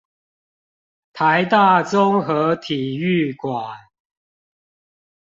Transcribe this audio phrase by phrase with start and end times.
[1.13, 3.91] 台大綜合體育館